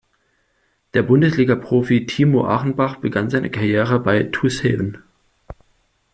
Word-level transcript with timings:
Der 0.95 1.03
Bundesligaprofi 1.03 2.07
Timo 2.07 2.47
Achenbach 2.47 2.95
begann 2.95 3.29
seine 3.29 3.51
Karriere 3.51 3.99
beim 3.99 4.31
"TuS 4.31 4.63
Heven". 4.63 4.97